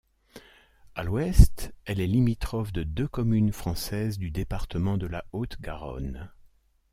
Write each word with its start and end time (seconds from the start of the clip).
À 0.95 1.03
l'ouest, 1.03 1.75
elle 1.85 1.99
est 1.99 2.07
limitrophe 2.07 2.73
de 2.73 2.81
deux 2.81 3.07
communes 3.07 3.51
françaises 3.53 4.17
du 4.17 4.31
département 4.31 4.97
de 4.97 5.05
la 5.05 5.23
Haute-Garonne. 5.31 6.31